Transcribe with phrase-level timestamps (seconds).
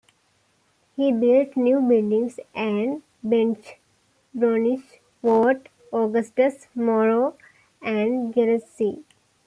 [0.95, 3.77] He built new buildings at Badenoch,
[4.35, 7.35] Bornish, Fort Augustus, Morar
[7.83, 9.03] and Glencoe.